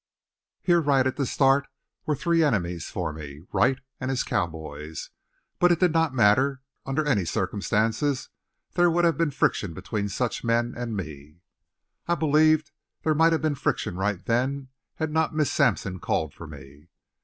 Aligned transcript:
Here 0.63 0.81
right 0.81 1.05
at 1.05 1.15
the 1.15 1.27
start 1.27 1.67
were 2.07 2.15
three 2.15 2.43
enemies 2.43 2.89
for 2.89 3.13
me 3.13 3.41
Wright 3.53 3.77
and 3.99 4.09
his 4.09 4.23
cowboys. 4.23 5.11
But 5.59 5.71
it 5.71 5.79
did 5.79 5.91
not 5.93 6.11
matter; 6.11 6.63
under 6.87 7.05
any 7.05 7.23
circumstances 7.23 8.29
there 8.73 8.89
would 8.89 9.05
have 9.05 9.15
been 9.15 9.29
friction 9.29 9.75
between 9.75 10.09
such 10.09 10.43
men 10.43 10.73
and 10.75 10.97
me. 10.97 11.41
I 12.07 12.15
believed 12.15 12.71
there 13.03 13.13
might 13.13 13.31
have 13.31 13.43
been 13.43 13.53
friction 13.53 13.95
right 13.95 14.25
then 14.25 14.69
had 14.95 15.11
not 15.11 15.35
Miss 15.35 15.51
Sampson 15.51 15.99
called 15.99 16.33
for 16.33 16.47
me. 16.47 16.87